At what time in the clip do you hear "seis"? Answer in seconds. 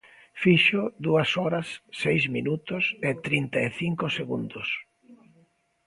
2.03-2.23